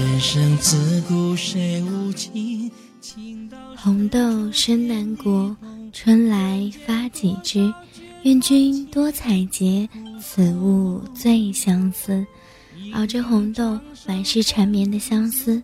[0.00, 2.70] 人生自古谁无情，
[3.76, 5.54] 红豆生南国，
[5.92, 7.70] 春来发几枝。
[8.22, 9.86] 愿君多采撷，
[10.18, 12.26] 此物最相思。
[12.94, 15.62] 熬着红豆，满是缠绵的相思。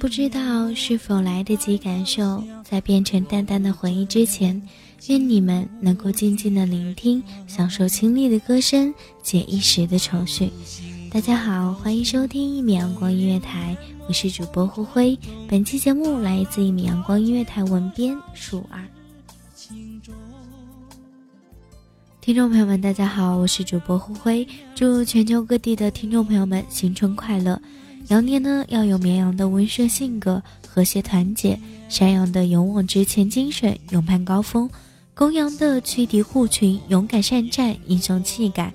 [0.00, 4.60] 不知道是否来得及感受，在变成淡淡的回忆之前，
[5.08, 10.50] 愿你们能够静静的聆听，享受清丽的歌声，解一时的愁绪。
[11.10, 13.76] 大家好，欢迎收听一米阳光音乐台，
[14.08, 15.18] 我是主播胡辉。
[15.48, 18.80] 本期节目来自一米阳光音乐台文编数二。
[22.20, 24.46] 听众朋友们，大家好，我是主播胡辉。
[24.74, 27.60] 祝全球各地的听众朋友们新春快乐！
[28.08, 31.56] 羊年呢要有绵羊的温顺性格、和谐团结；
[31.88, 34.68] 山羊的勇往直前精神、勇攀高峰；
[35.14, 38.72] 公羊的驱敌护群、勇敢善战、英雄气概。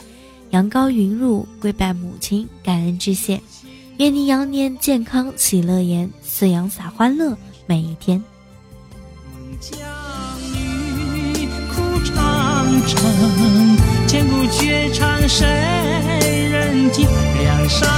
[0.52, 3.42] 羊羔云入，跪拜母亲，感恩致谢。
[3.98, 8.22] 愿你羊年健康喜乐颜，饲养洒欢乐每一天。
[9.62, 9.80] 江
[10.54, 15.48] 雨苦长城，千古绝唱谁
[16.52, 17.08] 人听？
[17.40, 17.90] 梁山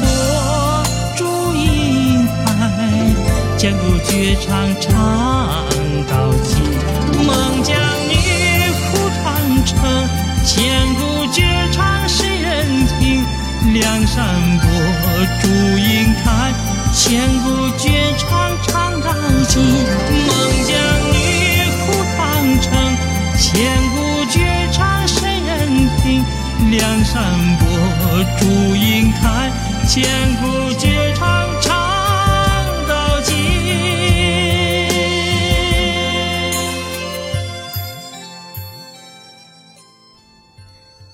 [0.00, 0.84] 伯
[1.16, 1.24] 祝
[1.56, 3.14] 英台，
[3.58, 5.66] 千古绝唱唱
[6.08, 6.62] 到今。
[7.26, 7.76] 孟姜
[14.12, 14.18] 山
[14.58, 14.66] 伯
[15.40, 15.46] 祝
[15.78, 16.52] 英台，
[16.92, 17.46] 千古
[17.78, 18.28] 绝唱
[18.64, 19.14] 唱到
[19.48, 19.62] 今。
[20.26, 20.30] 孟
[20.66, 20.74] 姜
[21.12, 21.14] 女
[21.86, 22.18] 哭长
[22.60, 22.68] 城，
[23.38, 23.48] 千
[23.94, 23.96] 古
[24.28, 24.34] 绝
[24.72, 25.14] 唱谁
[25.46, 26.24] 人听？
[26.72, 27.22] 梁山
[27.58, 27.64] 伯
[28.40, 28.44] 祝
[28.74, 29.52] 英台，
[29.86, 30.02] 千
[30.42, 31.68] 古绝唱唱
[32.88, 33.30] 到今。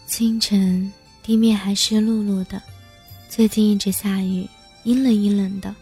[0.07, 0.91] 清晨，
[1.23, 2.63] 地面还湿漉漉的，
[3.29, 4.49] 最近一直下雨，
[4.85, 5.75] 阴冷阴冷的，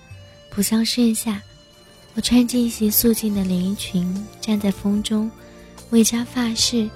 [0.51, 1.41] 不像盛夏。
[2.15, 5.31] 我穿着一袭素净的连衣裙，站在风中，
[5.91, 6.89] 未扎发饰，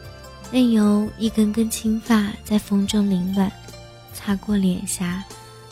[0.50, 3.50] 任由一根根青发在风中凌乱，
[4.12, 5.24] 擦过脸颊，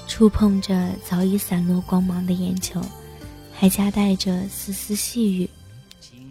[0.07, 2.81] 触碰着早已散落光芒的眼球，
[3.53, 5.49] 还夹带着丝丝细雨。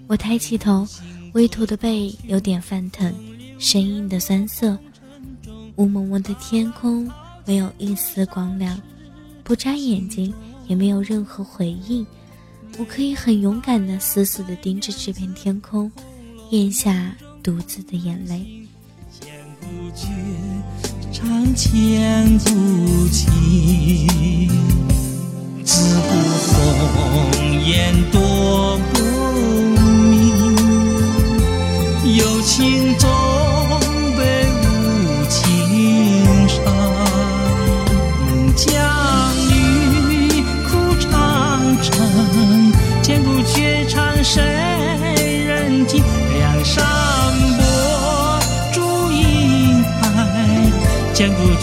[0.08, 0.88] 我抬起头，
[1.34, 3.14] 微驼的背有点泛疼，
[3.58, 4.78] 生硬的酸涩。
[5.78, 7.10] 雾蒙蒙的天空
[7.46, 8.82] 没有一丝光亮，
[9.44, 10.34] 不眨眼睛
[10.68, 12.04] 也没有任何回应。
[12.78, 15.90] 我可以很勇敢的死死的盯着这片天空，
[16.50, 18.46] 咽下独自的眼泪。
[19.12, 19.30] 千
[19.62, 19.66] 古
[19.96, 20.08] 绝
[21.14, 22.50] 唱千古
[23.10, 24.50] 情，
[25.64, 26.10] 自古
[26.94, 27.32] 红
[27.66, 29.00] 颜多不
[30.10, 30.12] 明，
[32.18, 32.94] 有情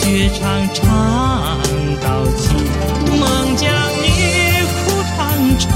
[0.03, 0.83] 绝唱唱
[2.03, 2.43] 到尽。
[3.19, 3.71] 孟姜
[4.03, 4.07] 女
[4.85, 5.19] 哭长
[5.59, 5.71] 城，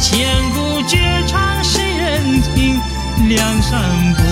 [0.00, 2.78] 千古绝唱谁人听？
[3.26, 3.80] 梁山
[4.16, 4.22] 伯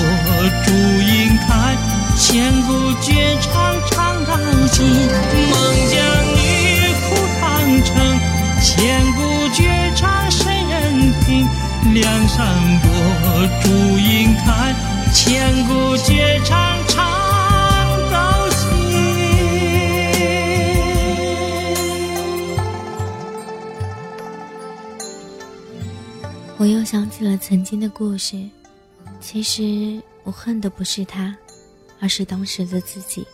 [0.67, 1.77] 祝英台，
[2.19, 3.51] 千古绝唱
[3.91, 4.37] 唱到
[4.71, 4.85] 尽。
[5.51, 5.55] 孟
[5.89, 5.97] 姜
[6.37, 6.39] 女
[7.09, 7.43] 哭长
[7.85, 8.21] 城，
[8.61, 11.49] 千古绝唱谁人听？
[11.95, 12.47] 梁山
[12.83, 12.89] 伯
[13.63, 14.75] 祝英台，
[15.13, 16.72] 千古绝唱
[26.63, 28.41] 我又想起了曾经的故事，
[29.21, 31.37] 其实我恨的不是他，
[31.99, 33.27] 而是当时的自己。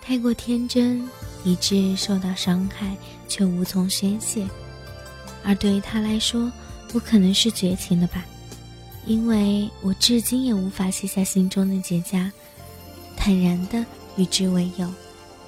[0.00, 1.04] 太过天真，
[1.42, 2.96] 以致受到伤害，
[3.26, 4.46] 却无从宣泄。
[5.42, 6.52] 而对于他来说，
[6.92, 8.24] 我可能是绝情的吧，
[9.06, 12.30] 因为我至今也无法卸下心中的结痂，
[13.16, 13.84] 坦然的
[14.14, 14.88] 与之为友，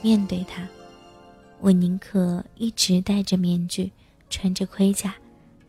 [0.01, 0.67] 面对他。
[1.61, 3.93] 我宁可一直戴着面具，
[4.29, 5.15] 穿着盔甲。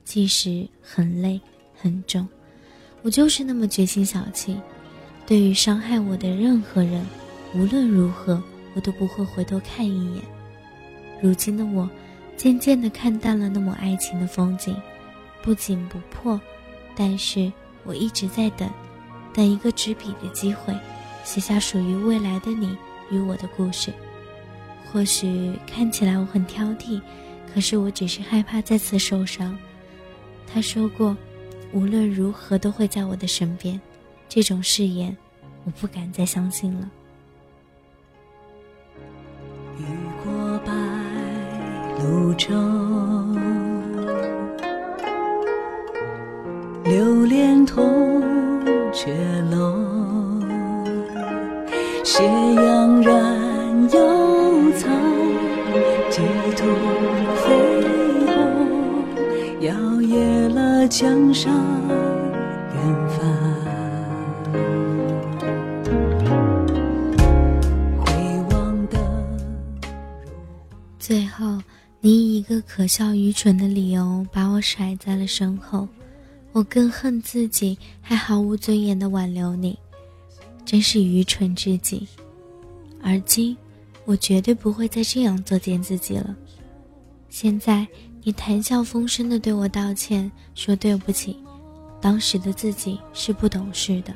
[0.03, 1.39] 即使很累
[1.75, 2.27] 很重，
[3.01, 4.57] 我就是那么决心小气。
[5.25, 7.05] 对于伤害我的任何人，
[7.55, 8.41] 无论如何，
[8.75, 10.23] 我都不会回头看一眼。
[11.21, 11.89] 如今的我，
[12.35, 14.75] 渐渐地看淡了那抹爱情的风景，
[15.41, 16.39] 不紧不迫，
[16.95, 17.51] 但是
[17.85, 18.69] 我一直在等，
[19.33, 20.77] 等一个执笔的机会，
[21.23, 22.77] 写下属于未来的你
[23.09, 23.93] 与我的故事。
[24.91, 27.01] 或许看起来我很挑剔，
[27.53, 29.57] 可是我只是害怕再次受伤。
[30.45, 31.15] 他说过，
[31.71, 33.79] 无论如何都会在我的身边。
[34.29, 35.15] 这种誓言，
[35.63, 36.89] 我不敢再相信了。
[39.79, 39.83] 雨
[40.23, 40.71] 过白
[41.99, 42.53] 鹭洲，
[46.83, 48.21] 流连铜
[48.91, 49.13] 雀
[49.51, 49.81] 楼。
[52.03, 54.89] 斜阳染幽草，
[56.09, 56.21] 几
[56.55, 56.63] 度
[57.37, 57.49] 飞，
[60.87, 61.53] 江上
[61.87, 63.19] 远帆。
[67.99, 68.11] 回
[68.51, 68.97] 望的
[70.99, 71.61] 最后，
[72.01, 75.87] 你以一个可笑愚蠢的理由把我甩在了身后，
[76.51, 79.77] 我更恨自己还毫无尊严的挽留你，
[80.65, 82.07] 真是愚蠢至极。
[83.01, 83.55] 而今，
[84.05, 86.35] 我绝对不会再这样作践自己了。
[87.29, 87.87] 现在，
[88.25, 91.37] 你谈笑风生的对我道歉，说对不起，
[91.99, 94.13] 当时的自己是不懂事的。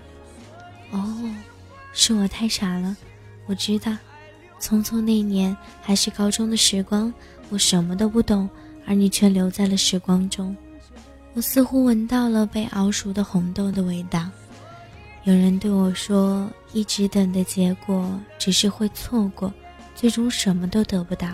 [0.92, 1.13] 哦，
[1.92, 2.95] 是我太傻了，
[3.48, 3.92] 我知道。
[4.62, 7.13] 匆匆那年还是高中的时光，
[7.50, 8.50] 我什么都不懂，
[8.86, 10.56] 而你却留在了时光中。
[11.33, 14.25] 我似乎闻到了被熬熟的红豆的味道。
[15.25, 18.09] 有人对我说，一直等的结果
[18.39, 19.54] 只是会错过，
[19.94, 21.27] 最终什么都得不到，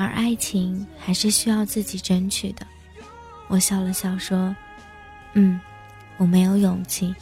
[0.00, 2.66] 而爱情还是需要自己争取的。
[3.48, 4.56] 我笑了笑说
[5.34, 5.60] ：“嗯，
[6.16, 7.14] 我没有勇气，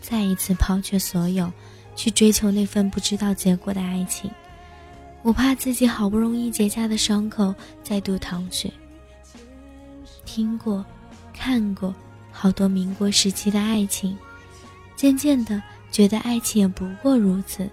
[0.00, 1.52] 再一次抛却所有，
[1.96, 4.30] 去追求那份不知道结果的爱情。”
[5.22, 7.52] 我怕自己好不容易结痂的伤口
[7.82, 8.72] 再度淌血。
[10.24, 10.86] 听过，
[11.32, 11.92] 看过
[12.30, 14.16] 好多民国时期的爱情，
[14.94, 15.60] 渐渐的
[15.90, 17.68] 觉得爱情也不过如此。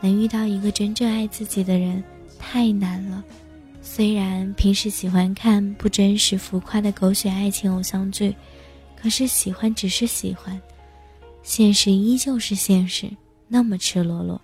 [0.00, 2.02] 能遇到一个真正爱自己的人
[2.38, 3.24] 太难了。
[3.84, 8.34] 虽然平时喜欢看不真实浮夸的狗血爱情偶像剧，
[8.96, 10.58] 可是喜欢只是喜欢，
[11.42, 13.10] 现实依旧是现实，
[13.48, 14.40] 那么赤裸裸。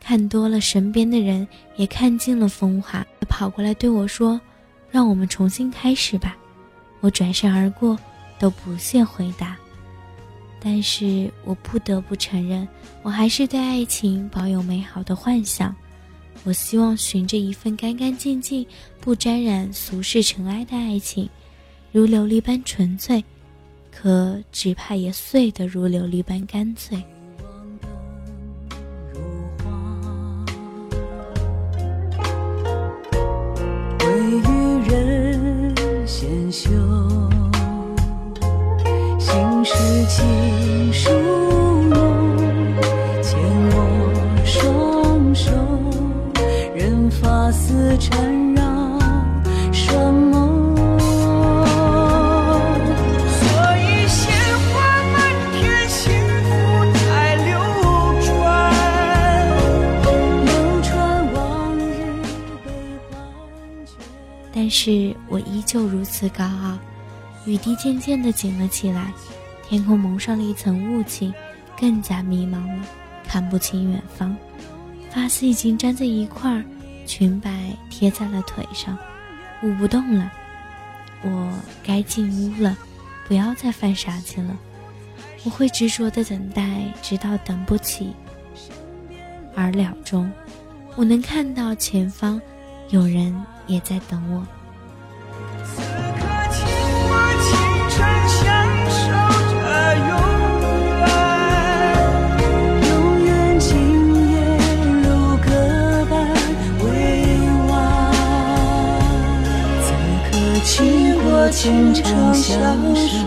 [0.00, 4.40] 看多了，身边的人也看尽了风华，跑过来对我说
[4.90, 6.36] ：“让我们重新开始吧。”
[7.00, 7.98] 我转身而过，
[8.38, 9.56] 都不屑回答。
[10.58, 12.66] 但是我不得不承认，
[13.02, 15.74] 我还是对爱情保有美好的幻想。
[16.46, 18.66] 我希望寻着一份干干净净、
[19.00, 21.26] 不沾染俗世尘埃的爱情，
[21.90, 23.24] 如琉璃般纯粹，
[23.90, 27.02] 可只怕也碎得如琉璃般干脆。
[33.98, 34.42] 归于
[34.90, 35.74] 人
[36.06, 36.70] 先修，
[39.18, 39.72] 心事
[40.10, 40.43] 情
[64.76, 66.76] 是我依旧如此高傲。
[67.46, 69.12] 雨滴渐渐地紧了起来，
[69.62, 71.32] 天空蒙上了一层雾气，
[71.78, 72.84] 更加迷茫了，
[73.24, 74.36] 看不清远方。
[75.12, 76.64] 发丝已经粘在一块儿，
[77.06, 78.98] 裙摆贴在了腿上，
[79.62, 80.32] 舞不动了。
[81.22, 81.52] 我
[81.84, 82.76] 该进屋了，
[83.28, 84.58] 不要再犯傻气了。
[85.44, 88.12] 我会执着的等待，直到等不起。
[89.54, 90.28] 而了中，
[90.96, 92.40] 我能看到前方
[92.88, 93.32] 有人
[93.68, 94.44] 也在等我。
[111.64, 113.26] 倾城相守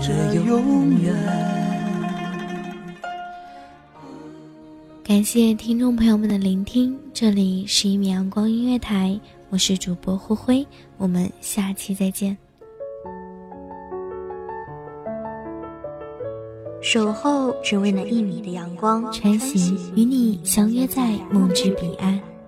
[0.00, 1.14] 着永远。
[5.04, 10.66] 感谢听众朋友们的聆听，这里是一米阳光音乐台，我是主播灰灰，
[10.96, 12.34] 我们下期再见。
[16.80, 22.18] 守候只为那一米的阳光，穿行与你相约在梦之彼岸。